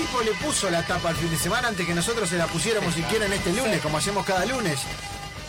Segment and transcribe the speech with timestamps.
[0.00, 2.94] tipo le puso la tapa al fin de semana antes que nosotros se la pusiéramos
[2.94, 4.80] siquiera en este lunes, como hacemos cada lunes.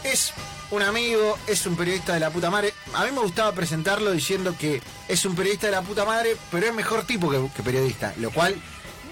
[0.03, 0.33] Es
[0.71, 2.73] un amigo, es un periodista de la puta madre.
[2.93, 6.67] A mí me gustaba presentarlo diciendo que es un periodista de la puta madre, pero
[6.67, 8.55] es mejor tipo que, que periodista, lo cual,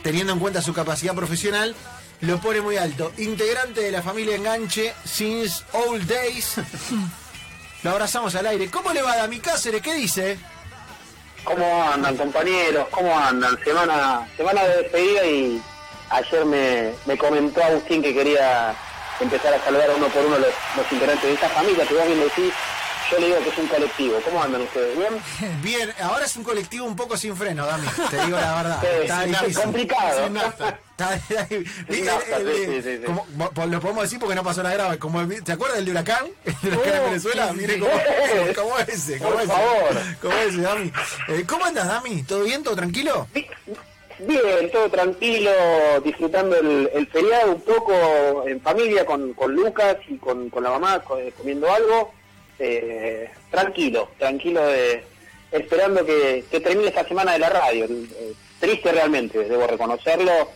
[0.04, 1.74] teniendo en cuenta su capacidad profesional,
[2.22, 3.14] lo pone muy alto.
[3.18, 6.56] Integrante de la familia Enganche since old days.
[7.84, 8.70] Lo abrazamos al aire.
[8.70, 9.82] ¿Cómo le va a mi Cáceres?
[9.82, 10.38] ¿Qué dice?
[11.50, 12.88] ¿Cómo andan, compañeros?
[12.92, 13.58] ¿Cómo andan?
[13.64, 15.60] Semana semana de despedida y
[16.12, 18.76] ayer me, me comentó Agustín que quería
[19.20, 22.20] empezar a saludar uno por uno los, los integrantes de esta familia que vos bien
[22.20, 22.54] decís.
[23.12, 24.20] Yo le digo que es un colectivo.
[24.24, 24.96] ¿Cómo andan ustedes?
[24.98, 25.62] ¿Bien?
[25.64, 27.88] Bien, ahora es un colectivo un poco sin freno, Dami.
[28.10, 28.80] Te digo la verdad.
[28.82, 29.64] Sí, Está difícil.
[29.64, 30.30] complicado.
[33.68, 35.00] Lo podemos decir porque no pasó nada grave.
[35.00, 36.26] Como el- ¿Te acuerdas del de huracán?
[36.64, 37.54] El huracán en Oh, Venezuela.
[37.54, 37.92] Mire cómo,
[38.56, 39.18] cómo ese.
[39.20, 39.52] Cómo Por ese.
[39.52, 39.90] favor.
[40.22, 40.92] Cómo ese, Dami.
[41.30, 42.24] Eh, ¿Cómo andas, Dami?
[42.24, 42.64] ¿Todo bien?
[42.64, 43.28] ¿Todo tranquilo?
[44.22, 45.50] Bien, todo tranquilo,
[46.04, 50.72] disfrutando el, el feriado un poco en familia con, con Lucas y con, con la
[50.72, 52.12] mamá co- comiendo algo.
[52.60, 55.04] Eh, tranquilo, tranquilo, de,
[55.52, 57.86] esperando que, que termine esta semana de la radio.
[57.86, 60.52] Eh, triste realmente, debo reconocerlo,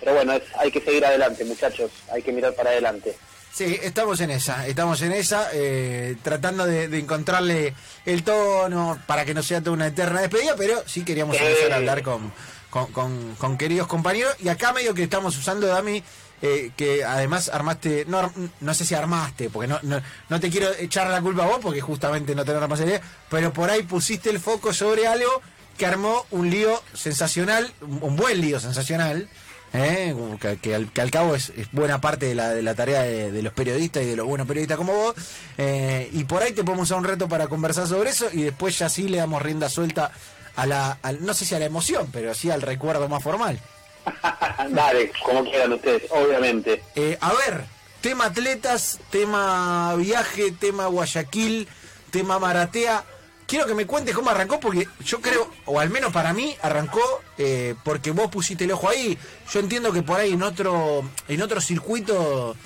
[0.00, 3.16] pero bueno, es- hay que seguir adelante, muchachos, hay que mirar para adelante.
[3.52, 7.72] Sí, estamos en esa, estamos en esa, eh, tratando de, de encontrarle
[8.04, 11.76] el tono para que no sea toda una eterna despedida, pero sí queríamos empezar a
[11.76, 12.30] hablar con,
[12.68, 14.36] con, con- con queridos compañeros.
[14.40, 16.02] Y acá medio que estamos usando, Dami,
[16.42, 20.68] eh, que además armaste, no, no sé si armaste, porque no, no, no te quiero
[20.78, 24.38] echar la culpa a vos, porque justamente no tenés responsabilidad, pero por ahí pusiste el
[24.40, 25.40] foco sobre algo
[25.78, 29.28] que armó un lío sensacional, un buen lío sensacional,
[29.74, 30.14] ¿eh?
[30.40, 33.42] Que, que al, que al cabo es, buena parte de la, de la tarea de,
[33.42, 35.14] los periodistas y de los buenos periodistas como vos.
[35.58, 38.78] eh, y por ahí te podemos usar un reto para conversar sobre eso y después
[38.78, 40.12] ya sí le damos rienda suelta
[40.54, 43.60] a la, al- no sé si a la emoción, pero sí al recuerdo más formal.
[44.70, 46.82] Dale, como quieran ustedes, obviamente.
[46.94, 47.64] Eh, a ver,
[48.00, 51.68] tema atletas, tema viaje, tema Guayaquil,
[52.10, 53.04] tema Maratea.
[53.46, 57.22] Quiero que me cuentes cómo arrancó, porque yo creo, o al menos para mí, arrancó
[57.38, 59.16] eh, porque vos pusiste el ojo ahí.
[59.52, 62.56] Yo entiendo que por ahí en otro, en otro circuito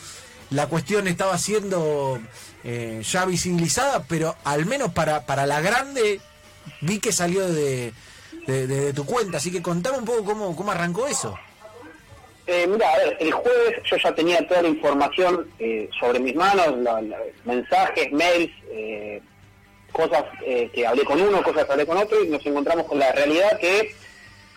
[0.50, 2.18] la cuestión estaba siendo
[2.64, 6.20] eh, ya visibilizada, pero al menos para, para la grande
[6.80, 7.92] vi que salió de,
[8.66, 9.36] de- tu cuenta.
[9.38, 11.36] Así que contame un poco cómo, cómo arrancó eso.
[12.46, 16.34] Eh, mira, a ver, el jueves yo ya tenía toda la información eh, sobre mis
[16.34, 17.00] manos, la-
[17.44, 19.20] mensajes, mails, eh,
[19.92, 22.98] cosas eh, que hablé con uno, cosas que hablé con otro, y nos encontramos con
[22.98, 23.94] la realidad que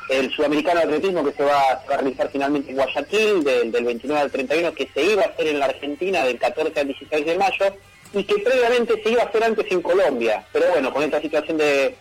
[0.09, 3.71] el sudamericano de atletismo que se va, se va a realizar finalmente en Guayaquil, del,
[3.71, 6.87] del 29 al 31, que se iba a hacer en la Argentina del 14 al
[6.87, 7.65] 16 de mayo,
[8.13, 10.45] y que previamente se iba a hacer antes en Colombia.
[10.51, 11.95] Pero bueno, con esta situación de,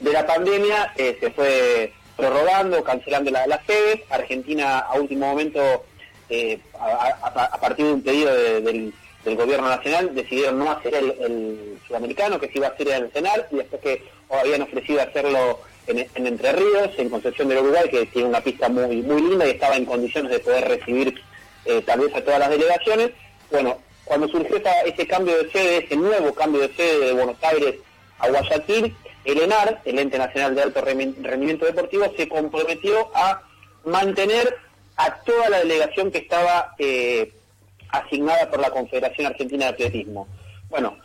[0.00, 4.00] de la pandemia eh, se fue prorrogando, cancelando la- las sedes.
[4.10, 5.84] Argentina a último momento,
[6.28, 8.92] eh, a, partir de un pedido de- del,
[9.36, 13.46] gobierno nacional, decidieron no hacer el, el sudamericano, que se iba a hacer el CENAR,
[13.50, 18.06] y después que habían ofrecido hacerlo en, en Entre Ríos, en Concepción del Uruguay, que
[18.06, 21.20] tiene una pista muy, muy linda y estaba en condiciones de poder recibir
[21.66, 23.10] eh, tal vez a todas las delegaciones.
[23.50, 23.76] Bueno,
[24.06, 27.74] cuando surgió ese cambio de sede, ese nuevo cambio de sede de Buenos Aires
[28.20, 33.42] a Guayaquil, el ENAR, el Ente Nacional de Alto Rendimiento Deportivo, se comprometió a
[33.84, 34.56] mantener
[34.96, 37.32] a toda la delegación que estaba eh,
[37.90, 40.26] asignada por la Confederación Argentina de Atletismo.
[40.68, 40.98] Bueno,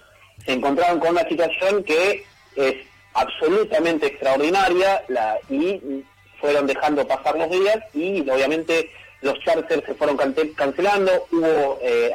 [0.46, 2.26] se encontraron con una situación que
[2.56, 2.76] es
[3.14, 5.04] absolutamente extraordinaria
[5.50, 6.04] y
[6.40, 8.90] fueron dejando pasar los días y obviamente
[9.22, 10.18] los charters se fueron
[10.56, 12.12] cancelando, hubo eh,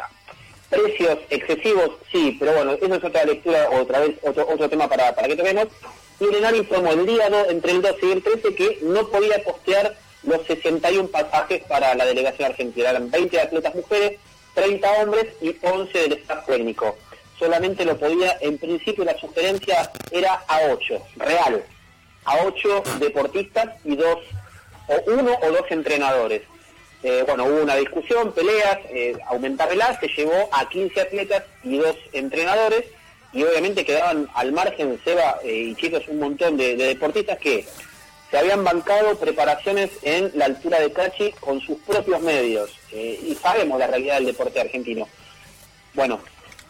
[0.70, 5.14] precios excesivos, sí, pero bueno, eso es otra lectura, otra vez, otro, otro tema para,
[5.14, 5.68] para que toquemos.
[6.20, 9.06] Y el ENAR informó el día do- entre el 12 y el 13 que no
[9.08, 12.91] podía postear los 61 pasajes para la delegación argentina.
[12.91, 14.18] Eran 20 atletas mujeres,
[14.54, 16.97] 30 hombres y 11 del staff técnico.
[17.38, 21.62] Solamente lo podía, en principio la sugerencia era a 8, real,
[22.24, 24.18] a 8 deportistas y dos,
[24.88, 26.42] o uno o dos entrenadores.
[27.03, 31.97] Eh, bueno, hubo una discusión, peleas, eh, aumentarla, se llevó a 15 atletas y dos
[32.12, 32.84] entrenadores,
[33.33, 37.65] y obviamente quedaban al margen, Seba eh, y chicos, un montón de, de deportistas que
[38.30, 43.34] se habían bancado preparaciones en la altura de Cachi con sus propios medios, eh, y
[43.34, 45.09] sabemos la realidad del deporte argentino.
[45.95, 46.21] Bueno,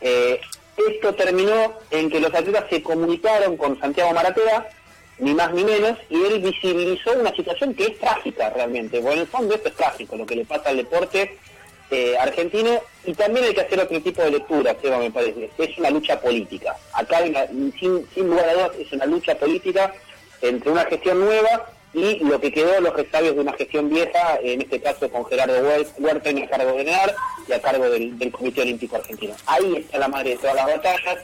[0.01, 0.41] eh,
[0.77, 4.69] esto terminó en que los atletas se comunicaron con Santiago Maratea,
[5.19, 9.01] ni más ni menos, y él visibilizó una situación que es trágica realmente.
[9.01, 11.37] Bueno, en el fondo esto es trágico, lo que le pasa al deporte
[11.91, 15.51] eh, argentino, y también hay que hacer otro tipo de lectura, Seba, me parece.
[15.59, 16.77] Es una lucha política.
[16.93, 17.47] Acá, hay una-
[17.79, 19.93] sin, sin lugar a dudas, es una lucha política
[20.43, 24.61] entre una gestión nueva y lo que quedó los resabios de una gestión vieja, en
[24.61, 25.55] este caso con Gerardo
[25.99, 27.15] Huerta a cargo de NEAR
[27.49, 29.35] y a cargo del, Comité Olímpico Argentino.
[29.47, 31.19] Ahí está la madre de todas las batallas.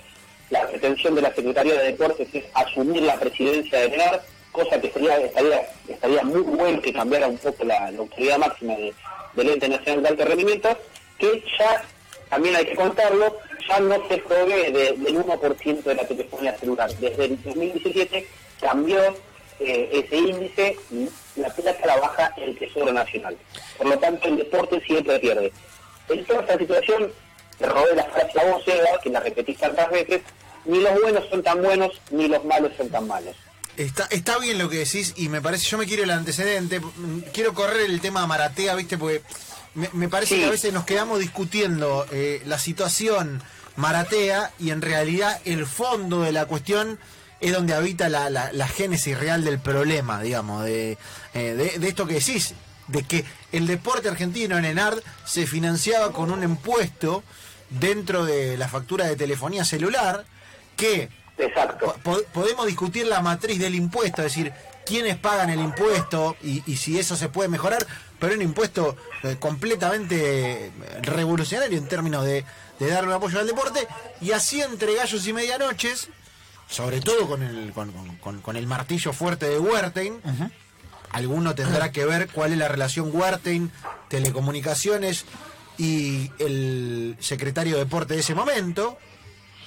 [0.51, 4.89] La pretensión de la Secretaría de Deportes es asumir la presidencia de NEAR, cosa que
[4.89, 5.19] estaría,
[5.89, 8.75] estaría muy bueno que cambiara un poco la, autoridad máxima
[9.35, 10.79] del ente nacional de alto rendimiento,
[11.19, 11.83] que ya,
[12.29, 13.37] también hay que contarlo,
[13.69, 16.91] ya no se provee del 1% de la telefonía celular.
[16.97, 18.27] Desde el 2017
[18.61, 18.99] cambió
[19.61, 20.77] eh, ese índice,
[21.37, 23.37] la plata la baja el Tesoro Nacional.
[23.79, 25.53] Por lo tanto, el deporte siempre pierde.
[26.09, 27.13] En toda esta situación,
[27.59, 28.63] te robé la frase a vos,
[29.03, 30.23] que la repetís tantas veces,
[30.65, 33.37] ni los buenos son tan buenos, ni los malos son tan malos.
[33.77, 36.81] Está, está bien lo que decís y me parece, yo me quiero el antecedente,
[37.33, 38.97] quiero correr el tema Maratea, ¿viste?
[38.97, 39.23] Porque
[39.75, 43.43] me, parece que a veces nos quedamos discutiendo eh, la situación
[43.77, 47.01] Maratea y en realidad el fondo de la cuestión
[47.41, 50.97] es donde habita la, la, génesis real del problema, digamos, eh,
[51.35, 52.55] de, de, esto que decís,
[52.89, 57.23] de que el deporte argentino en ENARD se financiaba con un impuesto
[57.71, 60.25] dentro de la factura de telefonía celular
[60.77, 61.09] que
[61.39, 61.97] Exacto.
[62.33, 64.53] podemos discutir la matriz del impuesto, es decir,
[64.87, 67.87] quiénes pagan el impuesto y, y si eso se puede mejorar,
[68.19, 70.73] pero un impuesto eh, completamente
[71.03, 72.45] revolucionario en términos de,
[72.79, 73.87] de darle un apoyo al deporte,
[74.21, 76.09] y así entre gallos y medianoches
[76.69, 80.15] sobre todo con el, con, el martillo fuerte de Wertheim.
[81.15, 83.71] Alguno tendrá que ver cuál es la relación Wertheim,
[84.09, 85.27] telecomunicaciones
[85.79, 88.99] y el secretario de deporte de ese momento,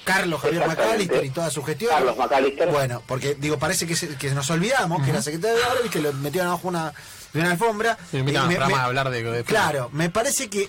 [0.04, 1.90] Carlos Javier McAllister y toda su gestión.
[1.90, 2.68] Carlos McAllister.
[2.68, 6.00] Bueno, porque digo, parece que, que nos olvidamos que era secretario de obra y que
[6.00, 6.92] lo metieron abajo una,
[7.32, 7.96] de una alfombra.
[8.84, 10.68] hablar de, Claro, me parece que,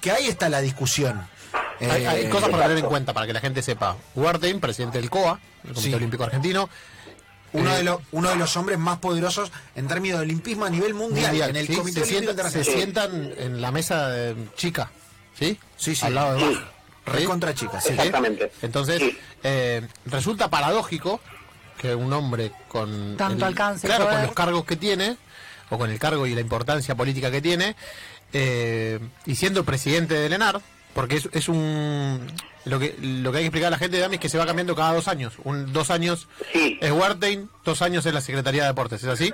[0.00, 1.28] que ahí está la discusión.
[1.78, 3.96] hay, eh, cosas para tener en cuenta, para que la gente sepa.
[4.14, 6.70] Wertheim, presidente del COA, el Comité Olímpico Argentino.
[7.52, 10.70] Uno, de eh, los, uno de los hombres más poderosos en términos de olimpismo a
[10.70, 11.34] nivel mundial.
[11.50, 14.90] en el Comité se, sientan, se sientan en la mesa de chica,
[15.38, 15.58] ¿sí?
[15.76, 16.06] Sí, sí.
[16.06, 16.60] Al lado de sí.
[17.06, 17.90] Recontra chica, sí.
[17.90, 18.50] Exactamente.
[18.62, 19.00] Entonces,
[19.42, 21.20] eh, resulta paradójico
[21.78, 23.16] que un hombre con...
[23.16, 23.86] Tanto alcance.
[23.86, 25.16] Claro, con los cargos que tiene,
[25.70, 27.76] o con el cargo y la importancia política que tiene,
[28.32, 30.60] eh, y siendo presidente del ENAR,
[30.96, 32.26] porque es, es un
[32.64, 34.38] lo que lo que hay que explicar a la gente de AMI es que se
[34.38, 35.34] va cambiando cada dos años.
[35.44, 39.30] Un, dos años es Wartain, dos años es la Secretaría de Deportes, ¿es así?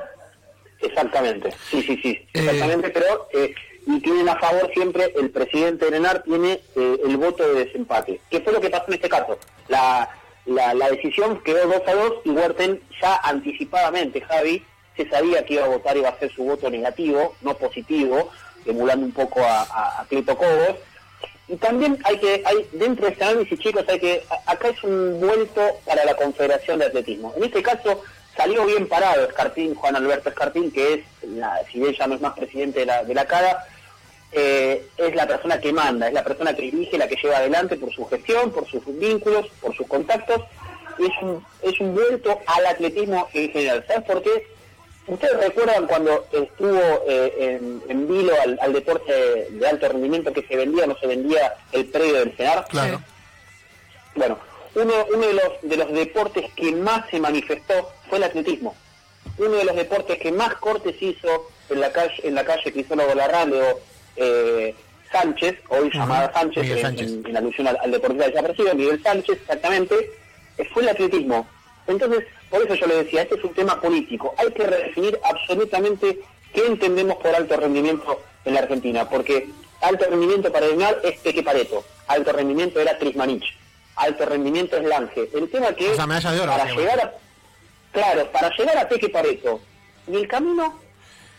[0.81, 3.55] Exactamente, sí, sí, sí, eh, exactamente, pero eh,
[3.87, 8.21] y tienen a favor siempre el presidente de ENAR tiene eh, el voto de desempate.
[8.29, 9.39] ¿Qué fue lo que pasó en este caso?
[9.69, 10.11] La,
[10.47, 14.65] la, la decisión quedó 2 a 2 y Huerten ya anticipadamente, Javi,
[14.97, 18.31] se sabía que iba a votar y iba a ser su voto negativo, no positivo,
[18.67, 20.77] emulando un poco a, a, Cobos,
[21.53, 25.21] y también hay que, hay dentro de este análisis, chicos, hay que, acá es un
[25.21, 27.35] vuelto para la Confederación de Atletismo.
[27.37, 28.03] En este caso
[28.35, 32.23] salió bien parado Escartín, Juan Alberto Escartín, que es, la, si bien ya no es
[32.23, 33.67] más presidente de la, de la CADA,
[34.33, 37.77] eh, es la persona que manda, es la persona que dirige, la que lleva adelante
[37.77, 40.41] por su gestión, por sus vínculos, por sus contactos.
[40.99, 43.85] Es un, es un vuelto al atletismo en general.
[43.87, 44.47] ¿Sabes por qué?
[45.07, 47.59] ¿Ustedes recuerdan cuando estuvo eh,
[47.89, 51.87] en, vilo al, deporte de alto rendimiento que se vendía o no se vendía el
[51.87, 52.67] predio del CENAR?
[52.69, 53.03] Claro.
[54.15, 54.39] Bueno,
[54.75, 58.77] uno, uno de, los, de los deportes que más se manifestó fue el atletismo.
[59.39, 63.17] Uno de los deportes que más cortes hizo en la calle, en la calle Cristóbal
[63.17, 63.77] Larralde
[64.17, 64.75] eh,
[65.11, 66.85] Sánchez, hoy llamada Sánchez,
[67.27, 70.11] En, alusión al, deportista desaparecido, Miguel Sánchez, exactamente,
[70.73, 71.47] fue el atletismo.
[71.87, 74.35] Entonces, por eso yo le decía, este es un tema político.
[74.39, 76.21] Hay que redefinir absolutamente
[76.53, 79.49] qué entendemos por alto rendimiento en la Argentina, porque
[79.81, 83.45] alto rendimiento para el es Peque Pareto, alto rendimiento era Trismanich,
[83.97, 85.29] alto rendimiento es Lange.
[85.35, 87.13] El tema que para llegar a
[87.93, 89.61] claro, para llegar a Peque Pareto
[90.09, 90.83] y el camino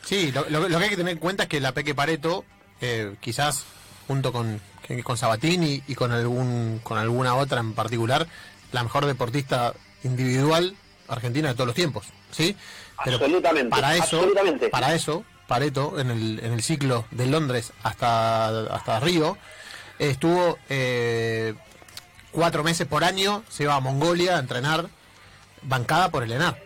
[0.03, 2.43] Sí, lo, que hay que tener en cuenta es que la Peque Pareto,
[2.81, 3.63] eh, quizás
[4.05, 4.59] junto con,
[5.03, 8.27] con Sabatini y con algún con alguna otra en particular,
[8.73, 9.73] la mejor deportista
[10.03, 10.75] individual
[11.07, 12.55] Argentina de todos los tiempos, ¿sí?
[13.03, 14.27] Pero absolutamente, para eso,
[14.71, 19.37] para eso, Pareto, en el, en el ciclo de Londres hasta, hasta Río,
[19.99, 21.53] estuvo eh,
[22.31, 24.87] cuatro meses por año, se iba a Mongolia a entrenar,
[25.61, 26.61] bancada por el ENAR.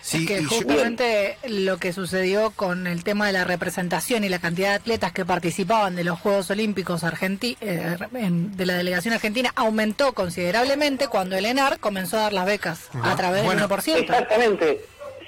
[0.00, 4.70] Sí, que justamente lo que sucedió con el tema de la representación y la cantidad
[4.70, 10.12] de atletas que participaban de los Juegos Olímpicos Argenti eh, de la delegación argentina aumentó
[10.12, 13.96] considerablemente cuando el ENAR comenzó a dar las becas a través del 1%.
[13.96, 14.80] Exactamente,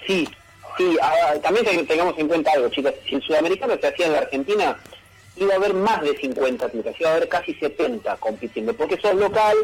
[0.06, 0.28] sí.
[0.78, 2.94] Sí, ah, también tengamos en cuenta algo, chicas.
[3.06, 4.78] Si el sudamericano se hacía en la Argentina,
[5.36, 9.14] iba a haber más de 50 atletas, iba a haber casi 70 compitiendo, porque sos
[9.14, 9.56] local,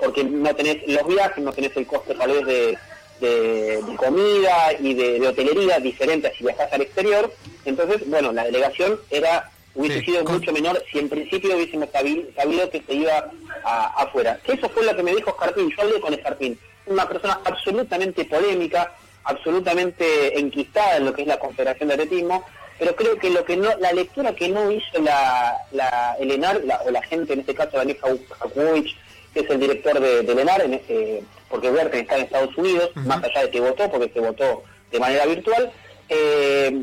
[0.00, 2.78] porque no tenés los viajes, no tenés el coste tal vez de
[3.24, 7.32] de, comida y de, hotelería diferente a si viajas al exterior.
[7.64, 12.82] Entonces, bueno, la delegación era hubiese sido mucho menor si en principio hubiésemos sabido que
[12.86, 13.30] se iba
[13.64, 14.38] afuera.
[14.44, 15.70] Que eso fue lo que me dijo Escarpín.
[15.70, 21.38] Yo hablé con Escarpín, una persona absolutamente polémica, absolutamente enquistada en lo que es la
[21.38, 22.44] Confederación de Atletismo,
[22.78, 26.60] pero creo que lo que no, la lectura que no hizo la, la el ENAR,
[26.86, 27.98] o la gente, en este caso Daniel
[28.38, 28.96] Jakubovic,
[29.34, 32.90] que es el director de, del ENAR, en este, porque Werten está en Estados Unidos,
[32.94, 34.62] más allá de que votó, porque se votó
[34.92, 35.72] de manera virtual,
[36.08, 36.82] eh,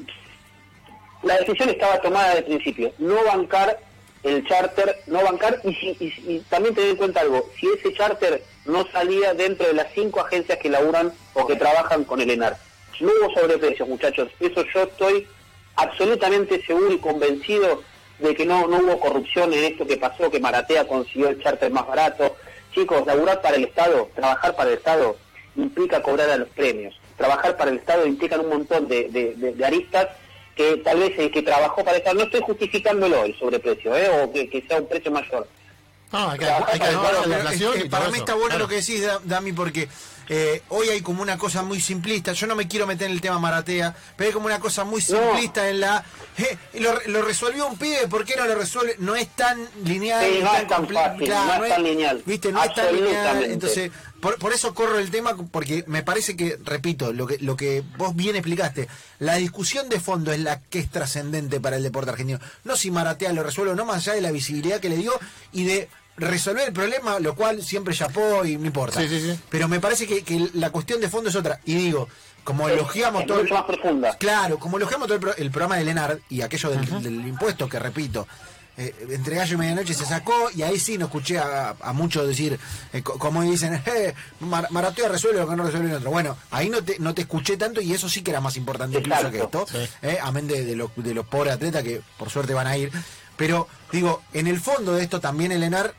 [1.24, 3.80] la decisión estaba tomada de principio, no bancar
[4.24, 8.86] el charter, no bancar, y, y, también tener en cuenta algo, si ese charter no
[8.92, 12.58] salía dentro de las cinco agencias que laburan o que trabajan con el ENAR.
[13.00, 15.28] No hubo sobreprecios, muchachos, eso yo estoy
[15.76, 17.82] absolutamente seguro y convencido
[18.22, 21.72] de que no, no hubo corrupción en esto que pasó, que Maratea consiguió el charter
[21.72, 22.36] más barato.
[22.74, 25.18] Chicos, laburar para el Estado, trabajar para el Estado,
[25.56, 26.96] implica cobrar a los premios.
[27.18, 30.08] Trabajar para el Estado implica un montón de, de, aristas
[30.56, 34.10] que tal vez el que trabajó para el Estado, no estoy justificándolo el sobreprecio, ¿eh?
[34.10, 35.48] o que, sea un precio mayor.
[36.12, 39.88] No, hay que, hay que, para mí está bueno lo que decís, Dami, porque
[40.30, 42.34] eh, hoy hay como una cosa muy simplista.
[42.34, 45.02] Yo no me quiero meter en el tema Maratea, pero hay como una cosa muy
[45.02, 46.04] simplista en la.
[46.38, 48.96] Eh, lo, resolvió un pibe, ¿por qué no lo resuelve?
[49.00, 50.26] No es tan lineal.
[50.44, 52.24] no, es tan fácil, no, es tan lineal.
[52.26, 52.52] ¿Viste?
[52.52, 53.44] No es tan lineal.
[53.44, 57.84] Entonces, por, eso corro el tema, porque me parece que, repito, lo que, lo que
[57.98, 58.88] vos bien explicaste,
[59.18, 62.40] la discusión de fondo es la que es trascendente para el deporte argentino.
[62.64, 65.14] No si Maratea lo resuelve no, más allá de la visibilidad que le dio
[65.52, 69.02] y de resolver el problema, lo cual siempre yapó y no importa.
[69.50, 71.60] Pero me parece que, la cuestión de fondo es otra.
[71.66, 72.08] Y digo,
[72.44, 73.44] como elogiamos todo.
[73.46, 74.18] más profunda.
[74.18, 78.28] Claro, como elogiamos todo el, programa de Lenard y aquello del, impuesto, que repito,
[78.78, 82.58] eh, entre gallo y medianoche se sacó y ahí sí no escuché a, muchos decir,
[82.94, 86.12] eh, como dicen, eh, Maratea resuelve lo que no resuelve el otro.
[86.12, 88.98] Bueno, ahí no te, no te escuché tanto y eso sí que era más importante
[88.98, 89.66] incluso que esto,
[90.02, 92.92] eh, amén de, de, los, de los pobres atletas que por suerte van a ir.
[93.38, 95.96] Pero digo, en el fondo de esto también el ENAR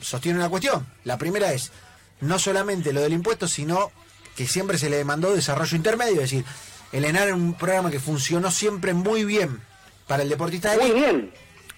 [0.00, 0.86] sostiene una cuestión.
[1.04, 1.72] La primera es,
[2.20, 3.90] no solamente lo del impuesto, sino
[4.36, 6.44] que siempre se le demandó desarrollo intermedio, es decir,
[6.92, 9.60] el ENAR es un programa que funcionó siempre muy bien
[10.06, 11.32] para el deportista de Muy bien.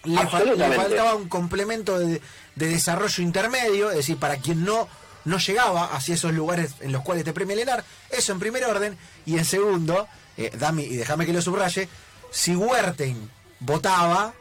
[0.04, 2.20] Le, faltaba un complemento de,
[2.56, 4.88] desarrollo intermedio, es decir, para quien no,
[5.24, 8.64] no llegaba hacia esos lugares en los cuales te premia el ENAR, eso en primer
[8.64, 8.96] orden,
[9.26, 11.88] y en segundo, eh, Dami, y déjame que lo subraye,
[12.30, 14.34] si Huerten votaba,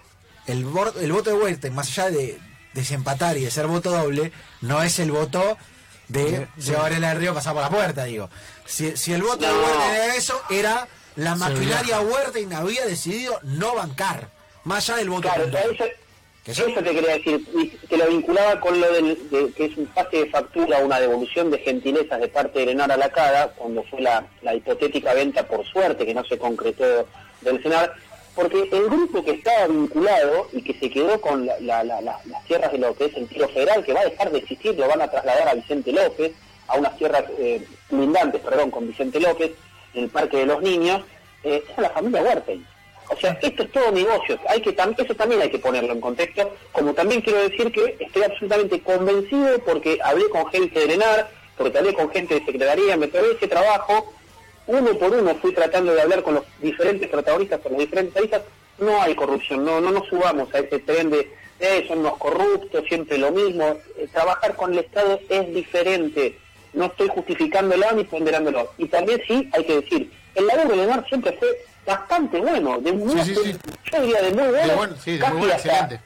[0.48, 0.66] el,
[1.00, 2.40] el voto de Huerten, más allá de,
[2.74, 5.58] desempatar y de ser voto doble, no es el voto
[6.08, 8.30] de llevar el río pasar por la puerta, digo.
[8.66, 13.40] Si, si el voto de Huerta era eso, era la maquinaria Huerta y había decidido
[13.44, 14.30] no bancar,
[14.64, 15.30] más allá del voto.
[15.30, 15.86] Claro, eso,
[16.46, 17.46] eso, te quería decir,
[17.88, 21.60] que lo vinculaba con lo del, que es un pase de factura, una devolución de
[21.60, 25.66] gentilezas de parte de Lenar a la CADA, cuando fue la, la hipotética venta por
[25.66, 27.08] suerte, que no se concretó
[27.42, 27.92] del Senado,
[28.36, 32.96] porque el grupo que estaba vinculado y que se quedó con las tierras de lo
[32.96, 35.50] que es el tiro federal, que va a dejar de existir, lo van a trasladar
[35.50, 36.32] a Vicente López,
[36.68, 39.52] a unas tierras eh, lindantes, perdón, con Vicente López,
[39.94, 41.02] en el Parque de los Niños,
[41.44, 42.66] eh, es la familia Huerten.
[43.10, 46.56] O sea, esto es todo negocio, hay que eso también hay que ponerlo en contexto,
[46.72, 51.78] como también quiero decir que estoy absolutamente convencido porque hablé con gente de Lenar, porque
[51.78, 54.14] hablé con gente de Secretaría, me tomé ese trabajo
[54.68, 58.42] uno por uno fui tratando de hablar con los diferentes protagonistas, con los diferentes países,
[58.80, 62.84] no hay corrupción, no, no nos subamos a ese tren de eh, son los corruptos,
[62.88, 63.78] siempre lo mismo.
[63.96, 66.40] Eh, trabajar con el Estado es diferente.
[66.74, 68.72] No estoy justificándolo ni ponderándolo.
[68.80, 71.50] Y también sí, hay que decir, el labor de mar siempre fue
[71.86, 76.00] bastante bueno, de muy, yo diría de muy bueno, de muy excelente.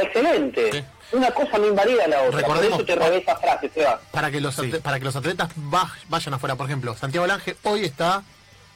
[0.00, 2.40] excelente una cosa no invalida la otra.
[2.40, 4.00] Recordemos, Por eso te esa frase, Seba.
[4.10, 8.22] Para que los, para que los atletas vayan afuera, por ejemplo, Santiago Lange hoy está,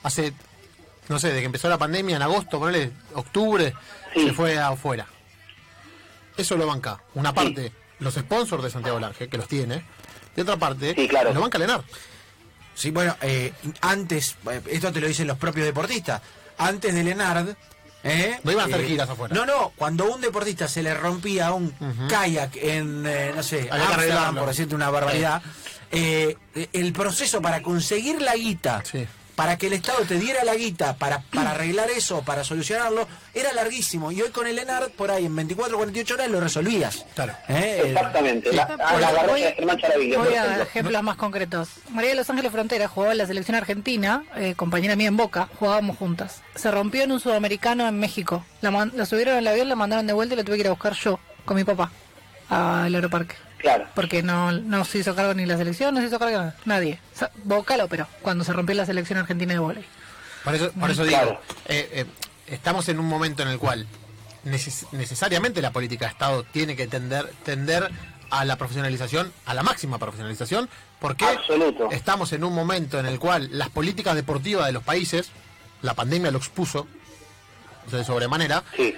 [0.03, 0.33] hace,
[1.09, 3.75] no sé, desde que empezó la pandemia, en agosto, ponele, octubre,
[4.15, 5.07] se fue afuera.
[6.37, 7.01] Eso lo banca.
[7.15, 9.85] Una parte, los sponsors de Santiago Lange, que los tiene.
[10.35, 10.95] De otra parte,
[11.33, 11.83] lo banca Lenar.
[12.75, 16.21] Sí, bueno, eh, antes, eh, esto te lo dicen los propios deportistas,
[16.59, 17.57] antes de Lenard,
[18.05, 18.39] ¿Eh?
[18.45, 19.35] No iban a hacer eh, giras afuera.
[19.35, 21.75] No, no, cuando un deportista se le rompía un
[22.09, 25.43] kayak en, eh, no sé, Amsterdam, por decirte una barbaridad,
[25.91, 28.83] el proceso para conseguir la guita
[29.37, 33.53] para que el Estado te diera la guita para, para arreglar eso, para solucionarlo, era
[33.53, 34.11] larguísimo.
[34.11, 37.05] Y hoy con el ENAR, por ahí en 24 48 horas lo resolvías.
[37.15, 37.35] Claro.
[37.49, 37.83] ¿Eh?
[37.85, 38.53] Exactamente.
[38.53, 38.67] La,
[39.27, 41.69] voy, a ejemplos más concretos.
[41.91, 45.49] María de Los Ángeles Frontera jugaba en la selección argentina, eh, compañera mía en Boca,
[45.59, 46.43] jugábamos juntas.
[46.55, 48.45] Se rompió en un sudamericano en México.
[48.63, 50.95] La, subieron al avión, la mandaron de vuelta y la tuve que ir a buscar
[50.95, 51.93] yo, con mi papá,
[52.49, 53.37] al aeroparque.
[53.67, 53.89] Claro.
[53.97, 57.01] Porque no, no se hizo cargo ni la selección, no se hizo cargo nadie.
[57.43, 59.85] Boca lo operó cuando se rompió la selección argentina de vóley.
[60.45, 61.27] Por eso, por eso Claro.
[61.31, 62.07] digo, eh, eh,
[62.47, 63.89] estamos en un momento en el cual
[64.45, 67.91] neces- necesariamente la política de Estado tiene que tender, tender
[68.31, 70.69] a la profesionalización, a la máxima profesionalización,
[71.01, 71.89] porque Absoluto.
[71.91, 75.31] estamos en un momento en el cual las políticas deportivas de los países,
[75.83, 76.87] la pandemia lo expuso
[77.91, 78.95] de sobremanera, Sí.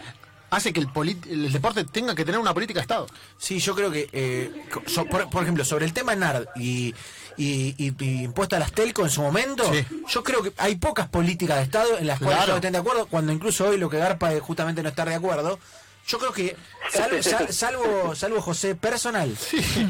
[0.50, 0.88] Hace que el,
[1.30, 3.06] el deporte tenga que tener una política de Estado.
[3.36, 6.94] Sí, yo creo que, eh, so- por, por ejemplo, sobre el tema NARD y,
[7.36, 9.84] y, y- y impuesto a las telco en su momento, Sí.
[10.08, 12.46] yo creo que hay pocas políticas de Estado en las cuales Claro.
[12.46, 15.14] todos estén de acuerdo, cuando incluso hoy lo que Garpa es justamente no estar de
[15.14, 15.58] acuerdo.
[16.06, 16.56] Yo creo que,
[16.90, 19.36] sal- sal- salvo, salvo José personal,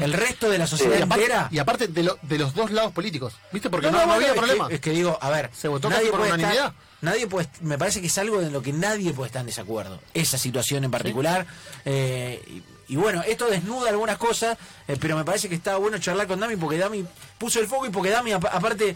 [0.01, 1.47] el resto de la Y sociedad aparte, entera...
[1.49, 3.69] y aparte de, lo- de los dos lados políticos, ¿viste?
[3.69, 4.67] Porque no, No, no, no había es problema.
[4.67, 6.51] que- Es que, digo, a ver, Se votó casi por unanimidad.
[6.67, 9.45] estar- nadie puede, me parece que es algo en lo que nadie puede estar en
[9.47, 9.99] desacuerdo.
[10.13, 11.45] Esa situación en particular.
[11.85, 12.63] eh, y,
[12.93, 16.39] y bueno, esto desnuda algunas cosas, eh, pero me parece que estaba bueno charlar con
[16.39, 17.05] Dami porque Dami
[17.37, 18.95] puso el foco y porque Dami, apa- aparte,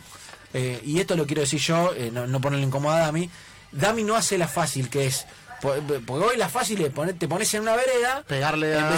[0.54, 3.30] eh, y esto lo quiero decir yo, eh, no, no ponerle incómoda a Dami,
[3.72, 5.26] Dami no hace la fácil que es.
[5.62, 8.90] po- Porque hoy la fácil es poner, te pones en una vereda, Pegarle a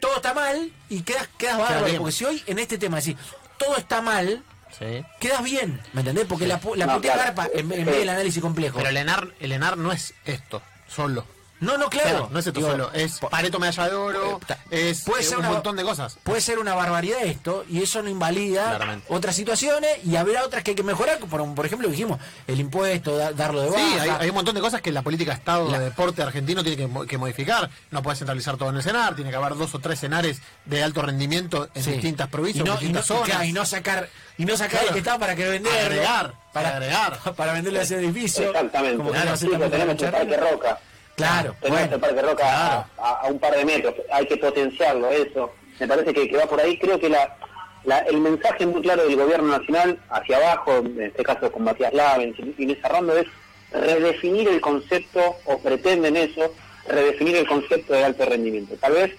[0.00, 1.86] todo está mal y quedas, quedas bárbaro.
[1.98, 3.16] Porque si hoy en este tema decís,
[3.58, 4.42] todo está mal,
[4.78, 5.04] Sí.
[5.20, 6.24] quedas bien, ¿me entendés?
[6.26, 7.34] Porque la, la No, putea claro.
[7.36, 8.78] garpa en, vez del análisis complejo.
[8.78, 11.26] Pero el ENAR, el ENAR no es esto, solo.
[11.62, 12.08] No, no, claro.
[12.10, 15.24] Claro, no es esto Digo, solo, es Pareto medalla de oro, Ta- es puede eh,
[15.24, 16.18] ser un una- montón de cosas.
[16.22, 19.06] Puede ser una barbaridad esto, y eso no invalida Claramente.
[19.08, 23.16] otras situaciones, y habrá otras que hay que mejorar, por, por ejemplo, dijimos, el impuesto,
[23.16, 23.78] da- darlo de baja.
[23.78, 26.20] Sí, hay, hay un montón de cosas que la política de Estado La- de deporte
[26.22, 27.70] argentino tiene que, mo- que modificar.
[27.90, 30.82] No puede centralizar todo en el CENAR, tiene que haber dos o tres CENARes de
[30.82, 31.92] alto rendimiento en Sí.
[31.92, 33.28] distintas provincias, y no, en distintas y no- y zonas.
[33.36, 34.86] claro, y no sacar y no sacar Claro.
[34.88, 37.18] el que está para que venderlo Agregar, para agregar.
[37.36, 38.96] para venderle a ese edificio Exactamente.
[38.96, 40.78] como que Claro, no sí, tenemos Roca.
[41.22, 43.94] Claro Tenemos bueno el Parque Roca a- a, a un par de metros.
[44.12, 45.52] Hay que potenciarlo, eso.
[45.80, 46.76] Me parece que, que va por ahí.
[46.78, 47.36] Creo que la,
[47.84, 51.92] la- el mensaje muy claro del gobierno nacional hacia abajo, en este caso con Matías
[51.92, 53.26] Laven y Inés Arrando, es
[53.72, 56.52] redefinir el concepto, o pretenden eso,
[56.88, 58.74] redefinir el concepto de alto rendimiento.
[58.80, 59.12] Tal vez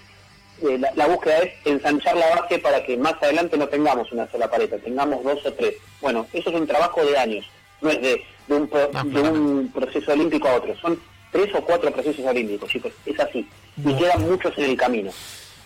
[0.61, 4.29] eh, la, la búsqueda es ensanchar la base para que más adelante no tengamos una
[4.29, 5.75] sola pareja, tengamos dos o tres.
[6.01, 7.49] Bueno, eso es un trabajo de años,
[7.81, 10.99] no es de, de un, pro- No, de un proceso olímpico a otro, son
[11.33, 13.45] tres o cuatro procesos olímpicos, chicos, es así,
[13.83, 15.11] y quedan muchos en el camino.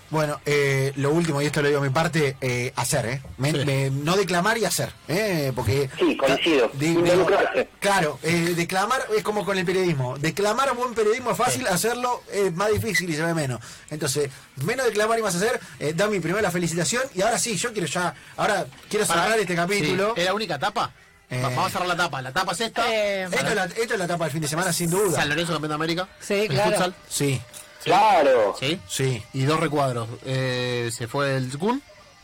[0.10, 3.22] Bueno, eh, lo último, y esto lo digo a mi parte, eh, hacer, ¿eh?
[3.38, 3.66] Me- Sí.
[3.66, 5.52] me- no declamar y hacer, ¿eh?
[5.54, 5.90] Porque...
[6.00, 6.72] Sí, coincido.
[6.76, 7.68] Digo, Involucrarse.
[7.82, 10.18] claro, eh, declamar es como con el periodismo.
[10.18, 13.60] Declamar buen periodismo es fácil, hacerlo es más difícil y se ve menos.
[13.90, 14.30] Entonces,
[14.64, 15.60] menos declamar y más hacer.
[15.78, 17.04] Eh, Dami, primero la felicitación.
[17.14, 18.16] Y ahora sí, yo quiero ya...
[18.38, 20.14] Ahora quiero cerrar este capítulo.
[20.16, 20.94] Sí, ¿Es la única etapa?
[21.30, 21.42] Eh.
[21.42, 22.22] Va- Vamos a cerrar la tapa.
[22.22, 22.94] La tapa es esta.
[22.94, 25.18] Eh, Esto, es la, esto es la etapa del fin de semana, sin duda.
[25.20, 26.08] San Lorenzo campeón de América.
[26.22, 26.72] Sí, El claro.
[26.72, 26.96] futsal.
[27.10, 27.42] Sí,
[27.84, 28.56] Claro.
[28.60, 28.80] Sí.
[28.88, 29.24] sí.
[29.34, 30.08] Y dos recuadros.
[30.26, 31.82] Eh, se fue el Kun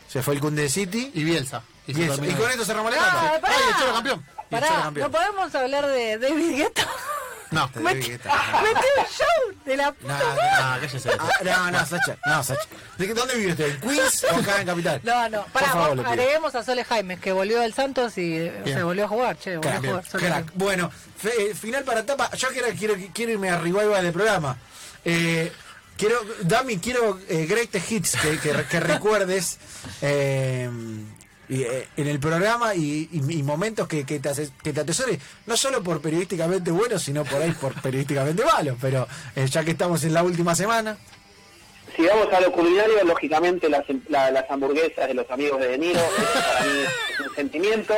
[0.08, 1.10] Se fue el Cunde City.
[1.14, 1.62] y Bielsa.
[1.86, 3.40] Y, con esto cerramos la Ah, etapa.
[3.40, 3.54] pará.
[3.56, 4.26] ¡Ay, el campeón!
[4.38, 5.10] El Pará, campeón.
[5.10, 6.86] no podemos hablar de David Guetta.
[7.54, 7.64] No.
[7.66, 7.80] Está-
[8.62, 10.40] metió un show de la No, puta no.
[10.40, 11.10] Ah, cállese.
[11.18, 12.68] Ah, no, no, Sacha, no, Sacha.
[12.98, 13.70] ¿De qué- ¿Dónde vive usted?
[13.74, 15.00] ¿En Queens o acá en Capital?
[15.04, 18.60] No, no, pará, favor, vamos, agreguemos a Sole Jaimes, que volvió del Santos y eh,
[18.64, 18.78] Bien.
[18.78, 20.06] se volvió a jugar, che, volvió Crack, a jugar.
[20.06, 20.50] Sole crack.
[20.54, 22.30] Bueno, fe- eh, final para tapa.
[22.36, 24.56] Yo quiero, quiero, quiero irme a revival del programa.
[25.04, 25.52] Eh,
[25.96, 29.58] quiero, Dami, quiero eh, greatest hits que, que, que recuerdes
[30.02, 30.68] eh,
[31.48, 34.80] y, eh, en el programa y, y- y momentos que, que te haces- que te
[34.80, 38.76] atesores, no solo por periodísticamente buenos, sino por ahí por periodísticamente malos.
[38.80, 40.96] Pero eh, ya que estamos en la última semana,
[41.96, 45.78] Si vamos a lo culinario, lógicamente las, la- las hamburguesas de los amigos de De
[45.78, 46.80] Niro, para mí
[47.12, 47.94] es un sentimiento,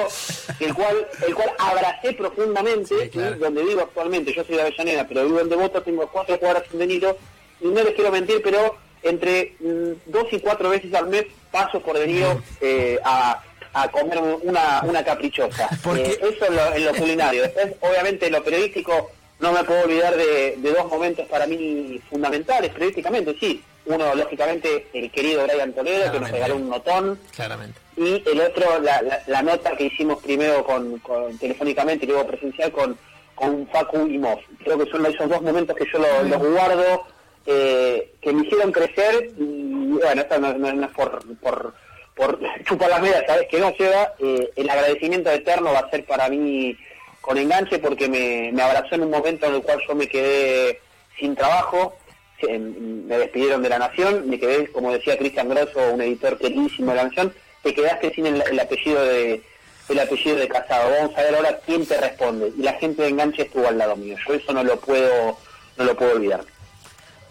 [0.60, 3.36] el cual, el cual abracé profundamente, Sí, claro.
[3.38, 6.78] donde vivo actualmente, yo soy de Avellaneda, pero vivo en Devoto, tengo cuatro cuadras en
[6.80, 7.16] De Niro,
[7.60, 8.76] y no les quiero mentir, pero
[9.08, 13.42] entre mm, dos y cuatro veces al mes paso por De Niro eh, a,
[13.72, 15.68] a comer una, una caprichosa.
[15.96, 17.42] Eh, eso en lo, en lo culinario.
[17.42, 22.00] Después, obviamente, en lo periodístico, no me puedo olvidar de, de dos momentos para mí
[22.10, 23.62] fundamentales, periodísticamente, sí.
[23.86, 27.78] Uno, lógicamente, el querido Brian Toledo, que nos regaló un notón, Claramente.
[27.96, 32.26] y el otro, la, la- la nota que hicimos primero con, con- telefónicamente y luego
[32.26, 32.98] presencial con,
[33.36, 34.40] con Facu y Moff.
[34.64, 37.06] Creo que son esos dos momentos que yo lo- los guardo,
[37.46, 41.74] eh, que me hicieron crecer, y bueno, esto no, no- no es por, por,
[42.14, 43.46] por chupar las medias, ¿sabes?
[43.48, 46.76] Que no lleva, eh, el agradecimiento eterno va a ser para mí
[47.20, 50.80] con enganche porque me, me abrazó en un momento en el cual yo me quedé
[51.18, 51.96] sin trabajo,
[52.40, 56.90] se- me despidieron de la Nación, me quedé, como decía Cristian Grosso, un editor queridísimo
[56.90, 57.32] de la Nación,
[57.62, 59.42] te quedaste sin el, el apellido de
[59.88, 60.90] el apellido de Casado.
[60.98, 62.52] Vamos a ver ahora quién te responde.
[62.58, 64.16] Y la gente de enganche estuvo al lado mío.
[64.26, 65.38] Yo eso no lo puedo
[65.76, 66.40] no lo puedo olvidar.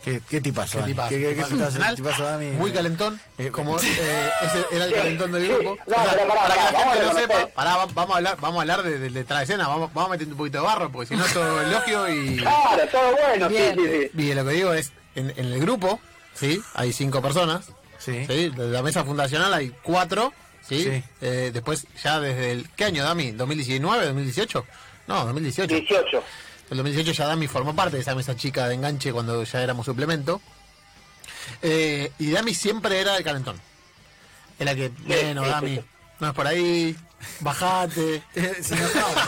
[0.06, 1.10] ¿Qué, qué tipazo, ¿Qué tipazo?
[1.10, 1.96] ¿Qué, qué, qué Tipazo.
[1.96, 2.46] tipazo, Dami?
[2.52, 5.48] Muy calentón, Eh, como eh, ese era el Sí, calentón del sí.
[5.52, 5.78] grupo.
[5.88, 8.38] No, pero pará, para que la gente a lo sepa, pará, va- vamos a hablar,
[8.40, 10.92] vamos a hablar de, de, de escena, vamos, vamos a meter un poquito de barro,
[10.92, 13.76] porque si no todo elogio y, Claro, todo bueno, sí, Bien.
[13.76, 14.22] sí, sí.
[14.22, 16.00] y lo que digo es, en, en el grupo,
[16.36, 16.62] ¿sí?
[16.76, 17.66] Hay cinco personas,
[17.98, 18.26] Sí.
[18.28, 18.50] ¿sí?
[18.50, 20.84] De la mesa fundacional hay cuatro, ¿sí?
[20.84, 21.04] Sí.
[21.22, 23.32] Eh, después, ya desde el, ¿qué año, Dami?
[23.32, 24.66] ¿2019, 2018?
[25.08, 25.74] No, 2018.
[25.74, 26.24] 18.
[26.70, 29.86] El 2018 ya Dami formó parte de esa mesa chica de enganche cuando ya éramos
[29.86, 30.42] suplemento.
[31.62, 33.60] Eh, y Dami siempre era el calentón.
[34.58, 35.82] Era que, bueno, sí, Dami, sí,
[36.20, 36.96] no es por ahí,
[37.42, 38.24] bajate.
[38.36, 38.62] Eh.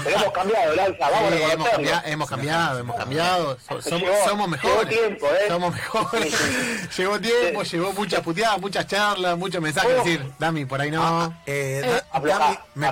[0.04, 3.58] Pero hemos cambiado, Lanza, vamos Eh, a hemos, cambiado, hemos cambiado, hemos cambiado.
[3.68, 4.90] So- somos, Llegó- somos mejores.
[4.90, 5.46] llegó tiempo, ¿eh?
[5.48, 6.34] Somos mejores.
[6.98, 9.96] Llegó tiempo, llegó muchas puteadas, muchas charlas, muchos mensajes.
[9.98, 11.28] Decir, Dami, por ahí no.
[11.46, 12.88] Eh, Eh, aflojá, Dami, me.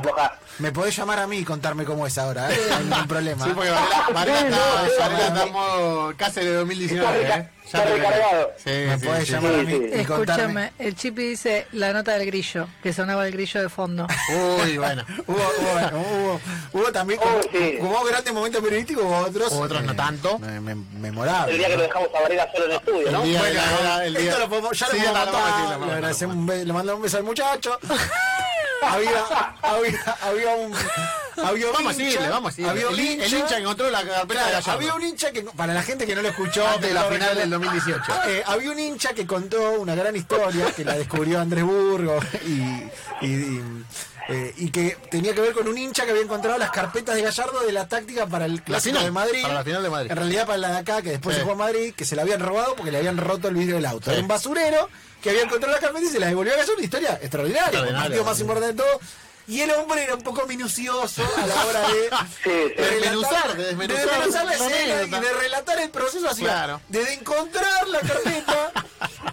[0.60, 2.58] Me podés llamar a mí y contarme cómo es ahora, ¿eh?
[2.70, 3.46] No hay ningún problema.
[3.46, 3.70] Sí, porque
[4.14, 7.22] Varela, Sí, está, no, de 2019.
[7.24, 7.50] Está ¿eh?
[7.66, 8.52] está recargado.
[8.64, 9.32] Sí, me sí, podés sí.
[9.34, 10.02] llamar a mí sí.
[10.02, 10.66] y contarme.
[10.66, 14.08] Escúchame, el Chipi dice la nota del grillo, que sonaba el grillo de fondo.
[14.64, 15.04] Uy, bueno.
[15.28, 16.42] Hubo, hubo, hubo,
[16.74, 17.78] hubo también como, Oh, sí.
[17.82, 19.52] como grandes momentos periodísticos, hubo otros.
[19.52, 20.40] Otros no tanto.
[20.40, 21.54] me- me- memorables.
[21.54, 23.24] El día que lo dejamos a Varela solo en el estudio, ¿no?
[23.24, 24.24] El día Bueno, la hora, el día.
[24.30, 27.78] esto lo podemos, ya Sí, lo podemos contar, le mandamos un beso al muchacho.
[28.88, 29.26] Había,
[29.62, 30.74] había, había un.
[31.44, 32.70] Había un Vamos a hincha, decirle, vamos a decirle.
[32.72, 34.72] Había un El, el hincha, hincha encontró la carpeta claro, de Gallardo.
[34.72, 37.36] había un hincha que, para la gente que no lo escuchó, Antes de la final
[37.36, 38.02] del 2018.
[38.28, 42.52] eh, había un hincha que contó una gran historia que la descubrió Andrés Burgo y,
[43.26, 43.84] y, y,
[44.30, 47.22] eh, y que tenía que ver con un hincha que había encontrado las carpetas de
[47.24, 49.42] Gallardo de la táctica para el clásico final, de Madrid.
[49.42, 50.12] para la final de Madrid.
[50.12, 51.42] En realidad para la de acá, que después Sí.
[51.42, 53.76] se jugó a Madrid, que se la habían robado porque le habían roto el vidrio
[53.76, 54.06] del auto.
[54.06, 54.12] Sí.
[54.12, 54.90] Era un basurero
[55.26, 56.74] que había encontrado las carpetas y se las devolvió a Gallardo.
[56.76, 59.00] Una historia extraordinaria, el partido más importante de todo.
[59.48, 62.10] Y el hombre era un poco minucioso a la hora de,
[62.44, 62.74] Sí, sí.
[62.78, 66.44] relatar- Desmenuzar, de desmenuzar de desmenuzar la escena y de relatar el proceso así.
[66.44, 66.80] Claro.
[66.90, 68.72] Desde encontrar la carpeta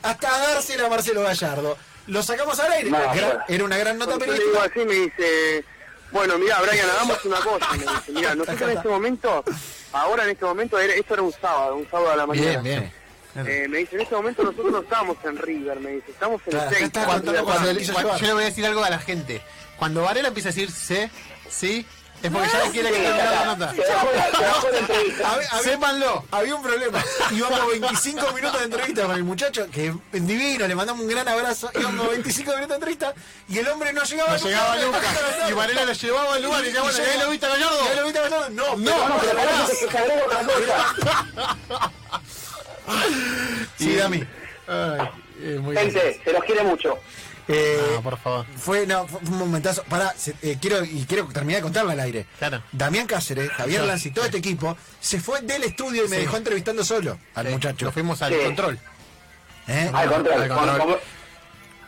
[0.02, 1.76] hasta dársela a Marcelo Gallardo.
[2.06, 2.90] Lo sacamos al aire.
[2.90, 4.80] No, Era- una gran nota Cuando yo le digo periodística.
[4.80, 5.64] así me dice,
[6.10, 7.68] bueno, mira, Brian, hagamos una cosa.
[7.72, 9.44] Me dice, mira, nosotros en este momento,
[9.92, 12.60] ahora en este momento, era, esto era un sábado, un sábado a la mañana.
[12.60, 13.01] Bien, bien.
[13.34, 16.50] Eh, me dice, en este momento nosotros no estamos en River, me dice, estamos en
[16.52, 18.98] Claro, el está Cuando, cuando Cuando el- yo le voy a decir algo a la
[18.98, 19.40] gente.
[19.78, 21.10] Cuando Varela empieza a decir sí,
[21.48, 21.86] sí,
[22.22, 23.72] es porque ya quiere que termine la nota.
[23.74, 25.32] Se bajó la- se bajó la entrevista.
[25.32, 26.24] Había- había- Sépanlo.
[26.30, 27.02] Había un problema.
[27.32, 31.26] Íbamos 25 minutos de entrevista con el muchacho, que es divino, le mandamos un gran
[31.26, 31.68] abrazo.
[31.74, 33.14] Íbamos 25 minutos de entrevista
[33.48, 35.00] y el hombre no llegaba No llegaba nunca.
[35.48, 37.78] Y Varela lo llevaba al lugar y bueno, ¿y ahí lo viste a ¿Ya lo
[37.78, 38.04] Gallardo?
[38.04, 38.50] viste a Gallardo?
[38.50, 39.88] No, No, No, pero parece que
[43.78, 44.22] Sí, Dami.
[44.66, 45.08] Ay,
[45.40, 46.98] eh, muy Gente, se los quiere mucho.
[47.48, 48.46] Eh, No, por favor.
[48.56, 49.82] Fue, no, fue un momentazo.
[49.84, 52.26] Pará, se- eh, quiero, y quiero terminar de contarlo al aire.
[52.38, 52.62] Claro.
[52.70, 56.22] Damián Cáceres, Javier Lanz y todo este equipo se fue del estudio y me Sí.
[56.22, 57.84] dejó entrevistando solo al Sí, muchacho.
[57.86, 58.38] Nos fuimos al Sí.
[58.44, 58.78] control.
[59.68, 59.90] ¿Eh?
[59.92, 60.42] Al control.
[60.42, 60.78] al con- control.
[60.78, 60.96] como-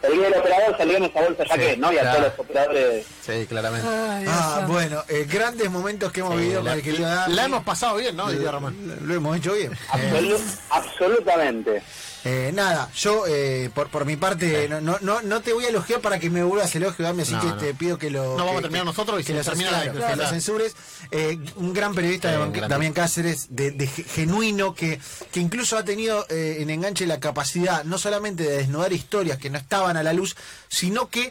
[0.06, 1.92] el día del operador salió en esa bolsa ya Sí, que, ¿no?
[1.92, 2.16] Y a claro.
[2.18, 3.06] todos los operadores.
[3.24, 3.88] Sí, claramente.
[3.88, 7.34] Ay, Ah, bueno, eh, grandes momentos que hemos Sí, vivido la, el Dami.
[7.34, 8.28] la hemos pasado bien, ¿no?
[8.50, 8.76] Román.
[9.00, 9.72] Lo- Lo hemos hecho bien.
[9.90, 10.40] Absolu-
[10.70, 11.82] absolutamente.
[12.26, 16.00] Eh, nada, yo eh, por, por mi parte no, no, no, te voy a elogiar
[16.00, 17.56] para que me vuelvas elogio, Dami, así No, que no.
[17.58, 18.36] te pido que lo.
[18.38, 20.30] No, vamos a terminar que- nosotros y que se lo termina claro, la claro.
[20.30, 20.74] censures.
[21.10, 24.98] Eh, un gran periodista, Damián- Cáceres, de, de ge- genuino, que,
[25.32, 29.50] que incluso ha tenido eh, en enganche la capacidad no solamente de desnudar historias que
[29.50, 30.34] no estaban a la luz,
[30.68, 31.30] sino que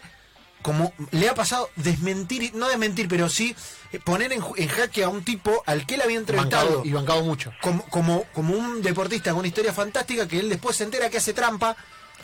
[0.64, 3.56] como le ha pasado desmentir, no desmentir, pero sí
[3.92, 7.24] eh, poner en, jaque a un tipo al que él había entrevistado Bancado, y bancado
[7.24, 7.52] mucho.
[7.62, 11.18] como, como, como un deportista con una historia fantástica que él después se entera que
[11.18, 11.76] hace trampa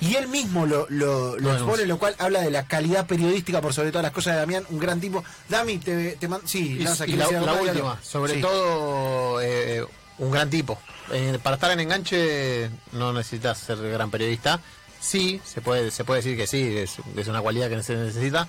[0.02, 3.89] y él mismo lo, lo, expone, lo cual habla de la calidad periodística por sobre
[3.91, 5.23] todas las cosas de Damián, un gran tipo.
[5.49, 8.41] Dami, te, te man- sí, Y, Lanza, y ¿quieres la, última, sobre Sí.
[8.41, 9.86] todo eh,
[10.19, 10.80] un gran tipo.
[11.12, 14.62] Eh, para estar en enganche no necesitas ser gran periodista.
[14.99, 18.47] Sí, se puede, se puede decir que sí, es, es una cualidad que se necesita.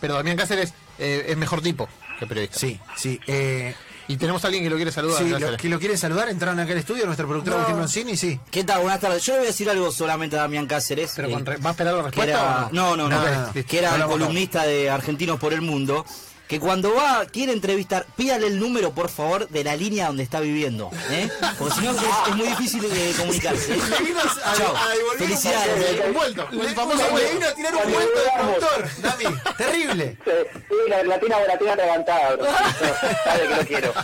[0.00, 1.88] Pero Damián Cáceres eh, es mejor tipo
[2.18, 2.58] que periodista.
[2.58, 3.20] Sí, sí.
[3.28, 3.72] Eh,
[4.08, 5.22] Y tenemos a alguien que lo quiere saludar.
[5.22, 7.58] sí, lo, que lo quieren saludar, entraron acá al estudio, nuestro productor No.
[7.60, 8.40] Agustín Broncini, sí.
[8.50, 8.80] ¿Qué tal?
[8.82, 9.22] Buenas tardes.
[9.24, 11.12] Yo le voy a decir algo solamente a Damián Cáceres.
[11.14, 12.96] Pero eh, con re- ¿Va a esperar la respuesta era, o no?
[12.96, 13.64] no, no, no, No, no, no.
[13.64, 16.04] que era No el columnista de Argentinos por el Mundo,
[16.52, 20.38] que cuando va, quiere entrevistar, pídale el número, por favor, de la línea donde está
[20.38, 21.26] viviendo, ¿eh?
[21.58, 21.96] Porque si no es,
[22.28, 23.72] es muy difícil de comunicarse.
[23.72, 23.78] ¿eh?
[23.98, 24.76] Le vino a- Chao.
[24.76, 25.68] a devolver un Felicidades.
[25.96, 26.02] papel.
[26.08, 29.24] Un vuelto, Le, el famoso le vino a tirar un vuelto de productor, Dami.
[29.56, 30.18] Terrible.
[30.26, 32.44] Sí, la, la tiene la tiene levantada, bro.
[33.24, 33.94] Sabe que lo quiero.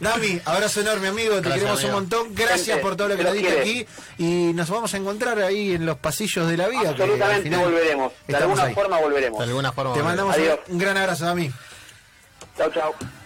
[0.00, 1.34] Dami, abrazo enorme, amigo.
[1.36, 2.34] Te Gracias, queremos un montón.
[2.34, 3.86] Gracias Gente, por todo lo que nos diste aquí.
[4.18, 7.60] Y nos vamos a encontrar ahí en los pasillos de la que al Absolutamente final
[7.64, 8.12] volveremos.
[8.28, 8.74] De alguna ahí.
[8.74, 9.38] forma volveremos.
[9.38, 9.94] De alguna forma.
[9.94, 10.36] Te mandamos
[10.68, 11.50] un gran abrazo, Dami.
[12.56, 13.19] Chao, chao.